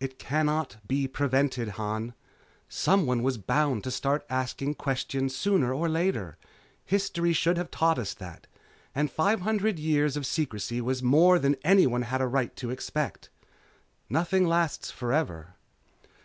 "It 0.00 0.18
cannot 0.18 0.78
be 0.88 1.06
prevented, 1.06 1.68
Han. 1.78 2.14
Someone 2.68 3.22
was 3.22 3.38
bound 3.38 3.84
to 3.84 3.92
start 3.92 4.26
asking 4.28 4.74
questions 4.74 5.36
sooner 5.36 5.72
or 5.72 5.88
later. 5.88 6.36
History 6.84 7.32
should 7.32 7.56
have 7.56 7.70
taught 7.70 7.96
us 7.96 8.12
that. 8.14 8.48
And 8.92 9.08
five 9.08 9.42
hundred 9.42 9.78
years 9.78 10.16
of 10.16 10.26
secrecy 10.26 10.80
was 10.80 11.00
more 11.00 11.38
than 11.38 11.54
anyone 11.62 12.02
had 12.02 12.20
a 12.20 12.26
right 12.26 12.56
to 12.56 12.70
expect. 12.70 13.30
Nothing 14.10 14.48
lasts 14.48 14.90
forever." 14.90 15.54